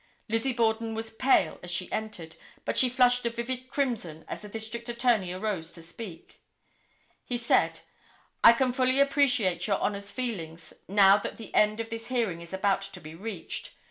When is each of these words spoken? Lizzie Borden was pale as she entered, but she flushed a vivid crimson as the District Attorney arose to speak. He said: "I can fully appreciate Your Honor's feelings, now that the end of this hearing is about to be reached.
Lizzie 0.27 0.53
Borden 0.53 0.95
was 0.95 1.11
pale 1.11 1.59
as 1.61 1.69
she 1.69 1.91
entered, 1.91 2.35
but 2.65 2.75
she 2.75 2.89
flushed 2.89 3.23
a 3.27 3.29
vivid 3.29 3.67
crimson 3.69 4.25
as 4.27 4.41
the 4.41 4.49
District 4.49 4.89
Attorney 4.89 5.31
arose 5.31 5.73
to 5.73 5.83
speak. 5.83 6.41
He 7.23 7.37
said: 7.37 7.81
"I 8.43 8.53
can 8.53 8.73
fully 8.73 8.99
appreciate 8.99 9.67
Your 9.67 9.77
Honor's 9.77 10.09
feelings, 10.11 10.73
now 10.87 11.17
that 11.17 11.37
the 11.37 11.53
end 11.53 11.79
of 11.79 11.91
this 11.91 12.07
hearing 12.07 12.41
is 12.41 12.51
about 12.51 12.81
to 12.81 12.99
be 12.99 13.13
reached. 13.13 13.73